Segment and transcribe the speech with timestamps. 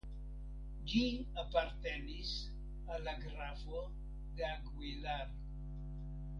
[0.93, 1.01] Ĝi
[1.41, 2.31] apartenis
[2.95, 3.85] al la grafo
[4.41, 5.33] de Aguilar.